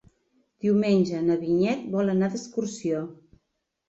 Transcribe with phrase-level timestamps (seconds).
[0.65, 3.03] Diumenge na Vinyet vol anar d'excursió.